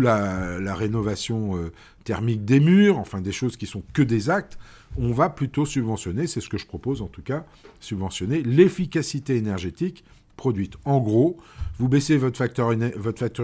la, 0.00 0.74
rénovation 0.74 1.56
euh, 1.56 1.72
thermique 2.04 2.44
des 2.44 2.60
murs, 2.60 2.98
enfin 2.98 3.20
des 3.20 3.32
choses 3.32 3.56
qui 3.56 3.66
sont 3.66 3.82
que 3.94 4.02
des 4.02 4.28
actes, 4.30 4.58
on 4.98 5.12
va 5.12 5.28
plutôt 5.28 5.66
subventionner, 5.66 6.26
c'est 6.26 6.40
ce 6.40 6.48
que 6.48 6.58
je 6.58 6.66
propose 6.66 7.02
en 7.02 7.06
tout 7.06 7.22
cas, 7.22 7.44
subventionner 7.80 8.42
l'efficacité 8.42 9.36
énergétique 9.36 10.04
produite. 10.36 10.74
En 10.84 10.98
gros, 10.98 11.38
vous 11.78 11.88
baissez 11.88 12.16
votre, 12.16 12.36
facteur, 12.36 12.72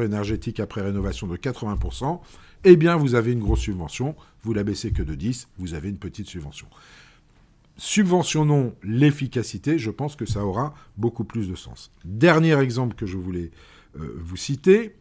énergétique 0.03 0.61
après 0.61 0.83
rénovation 0.83 1.27
de 1.27 1.37
80%, 1.37 2.21
eh 2.65 2.77
bien 2.77 2.97
vous 2.97 3.15
avez 3.15 3.33
une 3.33 3.41
grosse 3.41 3.61
subvention, 3.61 4.15
vous 4.43 4.53
la 4.53 4.63
baissez 4.63 4.93
que 4.93 5.03
de 5.03 5.15
10%, 5.15 5.47
vous 5.59 5.75
avez 5.75 5.89
une 5.89 5.99
petite 5.99 6.29
subvention. 6.29 6.67
Subventionnons 7.77 8.75
l'efficacité, 8.83 9.79
je 9.79 9.91
pense 9.91 10.15
que 10.15 10.27
ça 10.27 10.45
aura 10.45 10.75
beaucoup 10.99 11.25
plus 11.25 11.49
de 11.49 11.55
sens. 11.55 11.91
Dernier 12.05 12.59
exemple 12.61 12.95
que 12.95 13.07
je 13.07 13.17
voulais 13.17 13.51
euh, 13.99 14.15
vous 14.23 14.37
citer, 14.37 14.95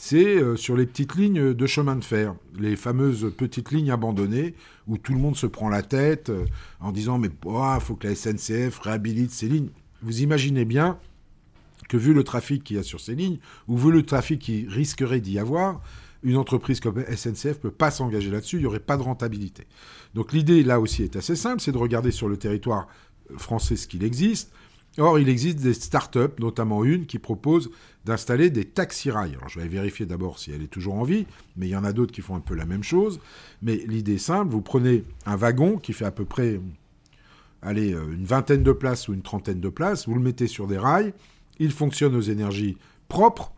c'est 0.00 0.36
euh, 0.36 0.54
sur 0.54 0.76
les 0.76 0.86
petites 0.86 1.16
lignes 1.16 1.52
de 1.52 1.66
chemin 1.66 1.96
de 1.96 2.04
fer, 2.04 2.36
les 2.56 2.76
fameuses 2.76 3.32
petites 3.36 3.72
lignes 3.72 3.90
abandonnées 3.90 4.54
où 4.86 4.96
tout 4.96 5.12
le 5.12 5.18
monde 5.18 5.36
se 5.36 5.46
prend 5.46 5.68
la 5.68 5.82
tête 5.82 6.30
euh, 6.30 6.44
en 6.78 6.92
disant 6.92 7.18
mais 7.18 7.28
il 7.28 7.80
faut 7.80 7.96
que 7.96 8.06
la 8.06 8.14
SNCF 8.14 8.78
réhabilite 8.78 9.32
ces 9.32 9.48
lignes. 9.48 9.70
Vous 10.02 10.22
imaginez 10.22 10.64
bien 10.64 11.00
que 11.88 11.96
vu 11.96 12.14
le 12.14 12.22
trafic 12.22 12.62
qu'il 12.62 12.76
y 12.76 12.78
a 12.78 12.84
sur 12.84 13.00
ces 13.00 13.16
lignes, 13.16 13.38
ou 13.66 13.76
vu 13.76 13.90
le 13.90 14.04
trafic 14.04 14.40
qui 14.40 14.66
risquerait 14.68 15.20
d'y 15.20 15.38
avoir, 15.38 15.80
une 16.22 16.36
entreprise 16.36 16.78
comme 16.78 17.02
SNCF 17.04 17.46
ne 17.46 17.52
peut 17.54 17.70
pas 17.72 17.90
s'engager 17.90 18.30
là-dessus, 18.30 18.56
il 18.56 18.60
n'y 18.60 18.66
aurait 18.66 18.78
pas 18.78 18.96
de 18.96 19.02
rentabilité. 19.02 19.66
Donc 20.14 20.32
l'idée 20.32 20.62
là 20.62 20.78
aussi 20.78 21.02
est 21.02 21.16
assez 21.16 21.34
simple, 21.34 21.60
c'est 21.60 21.72
de 21.72 21.78
regarder 21.78 22.12
sur 22.12 22.28
le 22.28 22.36
territoire 22.36 22.86
français 23.36 23.74
ce 23.74 23.88
qu'il 23.88 24.04
existe, 24.04 24.52
Or, 24.98 25.18
il 25.18 25.28
existe 25.28 25.60
des 25.60 25.74
start-up, 25.74 26.40
notamment 26.40 26.84
une, 26.84 27.06
qui 27.06 27.18
propose 27.18 27.70
d'installer 28.04 28.50
des 28.50 28.64
taxi-rails. 28.64 29.36
Alors, 29.36 29.48
je 29.48 29.60
vais 29.60 29.68
vérifier 29.68 30.06
d'abord 30.06 30.38
si 30.38 30.50
elle 30.50 30.62
est 30.62 30.68
toujours 30.68 30.94
en 30.94 31.04
vie, 31.04 31.26
mais 31.56 31.68
il 31.68 31.70
y 31.70 31.76
en 31.76 31.84
a 31.84 31.92
d'autres 31.92 32.12
qui 32.12 32.20
font 32.20 32.34
un 32.34 32.40
peu 32.40 32.54
la 32.54 32.66
même 32.66 32.82
chose. 32.82 33.20
Mais 33.62 33.76
l'idée 33.86 34.14
est 34.14 34.18
simple, 34.18 34.50
vous 34.50 34.62
prenez 34.62 35.04
un 35.24 35.36
wagon 35.36 35.76
qui 35.76 35.92
fait 35.92 36.04
à 36.04 36.10
peu 36.10 36.24
près, 36.24 36.60
allez, 37.62 37.92
euh, 37.92 38.12
une 38.12 38.24
vingtaine 38.24 38.62
de 38.62 38.72
places 38.72 39.08
ou 39.08 39.14
une 39.14 39.22
trentaine 39.22 39.60
de 39.60 39.68
places, 39.68 40.08
vous 40.08 40.14
le 40.14 40.20
mettez 40.20 40.48
sur 40.48 40.66
des 40.66 40.78
rails, 40.78 41.14
il 41.58 41.70
fonctionne 41.70 42.16
aux 42.16 42.20
énergies 42.20 42.76
propres, 43.08 43.52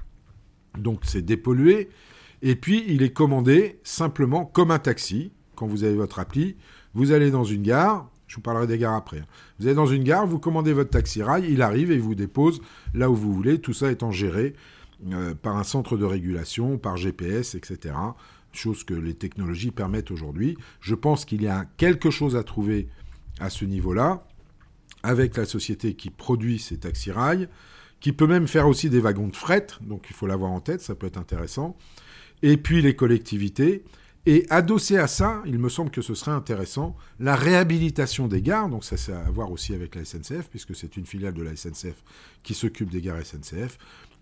donc 0.78 1.00
c'est 1.04 1.22
dépollué, 1.22 1.88
et 2.42 2.54
puis 2.54 2.84
il 2.88 3.02
est 3.02 3.12
commandé 3.12 3.80
simplement 3.82 4.44
comme 4.44 4.70
un 4.70 4.78
taxi, 4.78 5.32
quand 5.54 5.66
vous 5.66 5.84
avez 5.84 5.94
votre 5.94 6.18
appli, 6.18 6.56
vous 6.94 7.12
allez 7.12 7.30
dans 7.30 7.44
une 7.44 7.62
gare, 7.62 8.10
je 8.30 8.36
vous 8.36 8.42
parlerai 8.42 8.68
des 8.68 8.78
gares 8.78 8.94
après. 8.94 9.18
Hein. 9.18 9.26
Vous 9.58 9.66
êtes 9.66 9.74
dans 9.74 9.86
une 9.86 10.04
gare, 10.04 10.24
vous 10.24 10.38
commandez 10.38 10.72
votre 10.72 10.90
taxi-rail, 10.90 11.46
il 11.50 11.62
arrive 11.62 11.90
et 11.90 11.98
vous 11.98 12.14
dépose 12.14 12.62
là 12.94 13.10
où 13.10 13.14
vous 13.16 13.34
voulez, 13.34 13.60
tout 13.60 13.72
ça 13.72 13.90
étant 13.90 14.12
géré 14.12 14.54
euh, 15.10 15.34
par 15.34 15.56
un 15.56 15.64
centre 15.64 15.96
de 15.96 16.04
régulation, 16.04 16.78
par 16.78 16.96
GPS, 16.96 17.56
etc. 17.56 17.92
Chose 18.52 18.84
que 18.84 18.94
les 18.94 19.14
technologies 19.14 19.72
permettent 19.72 20.12
aujourd'hui. 20.12 20.56
Je 20.80 20.94
pense 20.94 21.24
qu'il 21.24 21.42
y 21.42 21.48
a 21.48 21.64
quelque 21.76 22.10
chose 22.10 22.36
à 22.36 22.44
trouver 22.44 22.86
à 23.40 23.50
ce 23.50 23.64
niveau-là, 23.64 24.24
avec 25.02 25.36
la 25.36 25.44
société 25.44 25.94
qui 25.94 26.10
produit 26.10 26.60
ces 26.60 26.78
taxi-rails, 26.78 27.48
qui 27.98 28.12
peut 28.12 28.28
même 28.28 28.46
faire 28.46 28.68
aussi 28.68 28.90
des 28.90 29.00
wagons 29.00 29.26
de 29.26 29.36
fret, 29.36 29.66
donc 29.80 30.06
il 30.08 30.14
faut 30.14 30.28
l'avoir 30.28 30.52
en 30.52 30.60
tête, 30.60 30.82
ça 30.82 30.94
peut 30.94 31.08
être 31.08 31.18
intéressant. 31.18 31.76
Et 32.42 32.56
puis 32.56 32.80
les 32.80 32.94
collectivités. 32.94 33.82
Et 34.26 34.46
adossé 34.50 34.98
à 34.98 35.06
ça, 35.06 35.42
il 35.46 35.58
me 35.58 35.70
semble 35.70 35.90
que 35.90 36.02
ce 36.02 36.14
serait 36.14 36.30
intéressant, 36.30 36.94
la 37.18 37.34
réhabilitation 37.34 38.28
des 38.28 38.42
gares, 38.42 38.68
donc 38.68 38.84
ça 38.84 38.98
c'est 38.98 39.14
à 39.14 39.30
voir 39.30 39.50
aussi 39.50 39.74
avec 39.74 39.94
la 39.94 40.04
SNCF, 40.04 40.48
puisque 40.50 40.74
c'est 40.74 40.96
une 40.98 41.06
filiale 41.06 41.32
de 41.32 41.42
la 41.42 41.56
SNCF 41.56 42.04
qui 42.42 42.52
s'occupe 42.52 42.90
des 42.90 43.00
gares 43.00 43.24
SNCF, 43.24 43.78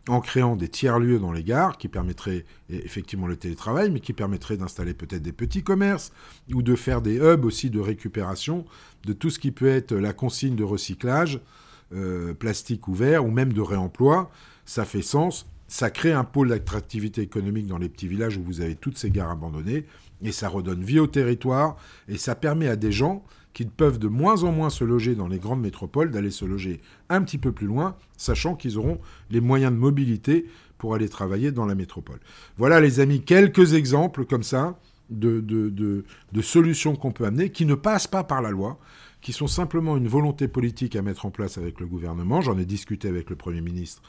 en 0.06 0.20
créant 0.20 0.56
des 0.56 0.68
tiers-lieux 0.68 1.18
dans 1.18 1.32
les 1.32 1.42
gares 1.42 1.76
qui 1.76 1.88
permettraient 1.88 2.44
effectivement 2.70 3.26
le 3.26 3.36
télétravail, 3.36 3.90
mais 3.90 4.00
qui 4.00 4.12
permettraient 4.12 4.56
d'installer 4.56 4.94
peut-être 4.94 5.22
des 5.22 5.32
petits 5.32 5.62
commerces 5.62 6.12
ou 6.54 6.62
de 6.62 6.76
faire 6.76 7.02
des 7.02 7.16
hubs 7.16 7.44
aussi 7.44 7.68
de 7.68 7.80
récupération 7.80 8.64
de 9.04 9.12
tout 9.12 9.30
ce 9.30 9.38
qui 9.38 9.50
peut 9.50 9.68
être 9.68 9.92
la 9.92 10.12
consigne 10.12 10.56
de 10.56 10.64
recyclage, 10.64 11.40
euh, 11.92 12.34
plastique 12.34 12.88
ouvert 12.88 13.26
ou 13.26 13.30
même 13.30 13.52
de 13.52 13.60
réemploi. 13.60 14.30
Ça 14.64 14.84
fait 14.84 15.02
sens 15.02 15.46
ça 15.68 15.90
crée 15.90 16.12
un 16.12 16.24
pôle 16.24 16.48
d'attractivité 16.48 17.20
économique 17.20 17.66
dans 17.66 17.78
les 17.78 17.88
petits 17.88 18.08
villages 18.08 18.36
où 18.38 18.42
vous 18.42 18.60
avez 18.60 18.74
toutes 18.74 18.98
ces 18.98 19.10
gares 19.10 19.30
abandonnées, 19.30 19.84
et 20.22 20.32
ça 20.32 20.48
redonne 20.48 20.82
vie 20.82 20.98
au 20.98 21.06
territoire, 21.06 21.76
et 22.08 22.18
ça 22.18 22.34
permet 22.34 22.68
à 22.68 22.76
des 22.76 22.90
gens 22.90 23.22
qui 23.52 23.64
peuvent 23.64 23.98
de 23.98 24.08
moins 24.08 24.44
en 24.44 24.52
moins 24.52 24.70
se 24.70 24.84
loger 24.84 25.14
dans 25.14 25.28
les 25.28 25.38
grandes 25.38 25.60
métropoles 25.60 26.10
d'aller 26.10 26.30
se 26.30 26.44
loger 26.44 26.80
un 27.08 27.22
petit 27.22 27.38
peu 27.38 27.52
plus 27.52 27.66
loin, 27.66 27.96
sachant 28.16 28.54
qu'ils 28.54 28.78
auront 28.78 28.98
les 29.30 29.40
moyens 29.40 29.72
de 29.72 29.78
mobilité 29.78 30.46
pour 30.78 30.94
aller 30.94 31.08
travailler 31.08 31.50
dans 31.50 31.66
la 31.66 31.74
métropole. 31.74 32.20
Voilà 32.56 32.80
les 32.80 33.00
amis, 33.00 33.22
quelques 33.22 33.74
exemples 33.74 34.24
comme 34.24 34.44
ça 34.44 34.78
de, 35.10 36.04
solutions 36.40 36.96
qu'on 36.96 37.10
peut 37.10 37.24
amener 37.24 37.50
qui 37.50 37.66
ne 37.66 37.74
passent 37.74 38.06
pas 38.06 38.24
par 38.24 38.42
la 38.42 38.50
loi, 38.50 38.78
qui 39.20 39.32
sont 39.32 39.48
simplement 39.48 39.96
une 39.96 40.06
volonté 40.06 40.46
politique 40.46 40.94
à 40.94 41.02
mettre 41.02 41.26
en 41.26 41.30
place 41.30 41.58
avec 41.58 41.80
le 41.80 41.86
gouvernement. 41.86 42.40
J'en 42.40 42.58
ai 42.58 42.64
discuté 42.64 43.08
avec 43.08 43.28
le 43.30 43.36
Premier 43.36 43.60
ministre 43.60 44.02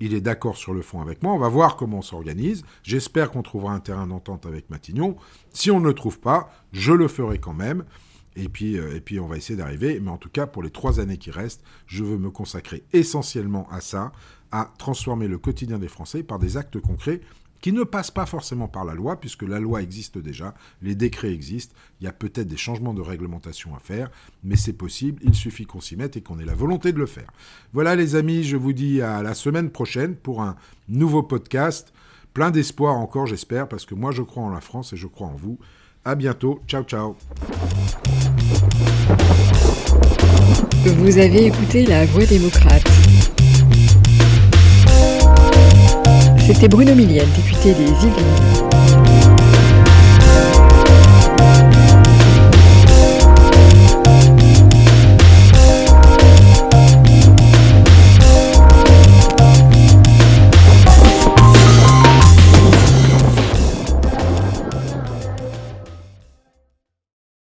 il 0.00 0.14
est 0.14 0.20
d'accord 0.20 0.56
sur 0.56 0.72
le 0.72 0.82
fond 0.82 1.00
avec 1.00 1.22
moi. 1.22 1.32
On 1.32 1.38
va 1.38 1.48
voir 1.48 1.76
comment 1.76 1.98
on 1.98 2.02
s'organise. 2.02 2.64
J'espère 2.82 3.30
qu'on 3.30 3.42
trouvera 3.42 3.72
un 3.72 3.80
terrain 3.80 4.06
d'entente 4.06 4.46
avec 4.46 4.70
Matignon. 4.70 5.16
Si 5.52 5.70
on 5.70 5.80
ne 5.80 5.86
le 5.86 5.94
trouve 5.94 6.18
pas, 6.18 6.50
je 6.72 6.92
le 6.92 7.06
ferai 7.06 7.38
quand 7.38 7.54
même. 7.54 7.84
Et 8.36 8.48
puis, 8.48 8.78
euh, 8.78 8.96
et 8.96 9.00
puis 9.00 9.20
on 9.20 9.26
va 9.26 9.36
essayer 9.36 9.56
d'arriver. 9.56 10.00
Mais 10.00 10.10
en 10.10 10.16
tout 10.16 10.30
cas, 10.30 10.46
pour 10.46 10.62
les 10.62 10.70
trois 10.70 11.00
années 11.00 11.18
qui 11.18 11.30
restent, 11.30 11.62
je 11.86 12.02
veux 12.02 12.18
me 12.18 12.30
consacrer 12.30 12.82
essentiellement 12.92 13.68
à 13.70 13.80
ça, 13.80 14.12
à 14.52 14.72
transformer 14.78 15.28
le 15.28 15.38
quotidien 15.38 15.78
des 15.78 15.88
Français 15.88 16.22
par 16.22 16.38
des 16.38 16.56
actes 16.56 16.80
concrets 16.80 17.20
qui 17.60 17.72
ne 17.72 17.84
passe 17.84 18.10
pas 18.10 18.26
forcément 18.26 18.68
par 18.68 18.84
la 18.84 18.94
loi, 18.94 19.20
puisque 19.20 19.42
la 19.42 19.60
loi 19.60 19.82
existe 19.82 20.18
déjà, 20.18 20.54
les 20.82 20.94
décrets 20.94 21.32
existent, 21.32 21.74
il 22.00 22.04
y 22.04 22.08
a 22.08 22.12
peut-être 22.12 22.48
des 22.48 22.56
changements 22.56 22.94
de 22.94 23.02
réglementation 23.02 23.74
à 23.74 23.78
faire, 23.78 24.10
mais 24.44 24.56
c'est 24.56 24.72
possible, 24.72 25.20
il 25.24 25.34
suffit 25.34 25.66
qu'on 25.66 25.80
s'y 25.80 25.96
mette 25.96 26.16
et 26.16 26.22
qu'on 26.22 26.38
ait 26.38 26.44
la 26.44 26.54
volonté 26.54 26.92
de 26.92 26.98
le 26.98 27.06
faire. 27.06 27.32
Voilà 27.72 27.96
les 27.96 28.14
amis, 28.14 28.44
je 28.44 28.56
vous 28.56 28.72
dis 28.72 29.02
à 29.02 29.22
la 29.22 29.34
semaine 29.34 29.70
prochaine 29.70 30.14
pour 30.16 30.42
un 30.42 30.56
nouveau 30.88 31.22
podcast, 31.22 31.92
plein 32.34 32.50
d'espoir 32.50 32.96
encore 32.96 33.26
j'espère, 33.26 33.68
parce 33.68 33.84
que 33.84 33.94
moi 33.94 34.12
je 34.12 34.22
crois 34.22 34.42
en 34.42 34.50
la 34.50 34.60
France 34.60 34.92
et 34.92 34.96
je 34.96 35.06
crois 35.06 35.28
en 35.28 35.36
vous. 35.36 35.58
À 36.04 36.14
bientôt, 36.14 36.62
ciao 36.66 36.82
ciao. 36.84 37.16
Vous 40.86 41.18
avez 41.18 41.46
écouté 41.46 41.84
La 41.84 42.06
Voix 42.06 42.24
démocrate. 42.24 43.09
C'était 46.52 46.66
Bruno 46.66 46.96
Millienne, 46.96 47.28
député 47.36 47.74
des 47.74 47.84
Yvelines. 47.84 49.19